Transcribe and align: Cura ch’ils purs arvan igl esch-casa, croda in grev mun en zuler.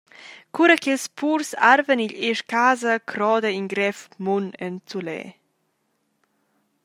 Cura 0.55 0.75
ch’ils 0.81 1.05
purs 1.17 1.49
arvan 1.73 2.03
igl 2.05 2.17
esch-casa, 2.29 2.93
croda 3.09 3.49
in 3.59 3.67
grev 3.73 3.97
mun 4.23 4.45
en 4.65 4.75
zuler. 4.89 5.27